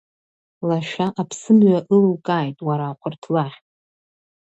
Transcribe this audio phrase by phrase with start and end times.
[0.67, 3.57] Лашәа аԥсымҩа ылукааит, уара ахәырҭлаӷь!